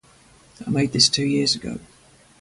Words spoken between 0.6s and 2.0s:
I made this two years ago.